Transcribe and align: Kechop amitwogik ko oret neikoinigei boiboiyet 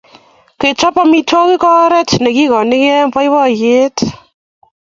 Kechop 0.59 0.95
amitwogik 1.03 1.59
ko 1.61 1.69
oret 1.83 2.09
neikoinigei 2.23 3.09
boiboiyet 3.13 3.97